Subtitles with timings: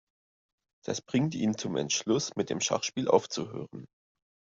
[0.83, 3.85] Das bringt ihn zum Entschluss, mit dem Schachspiel aufzuhören.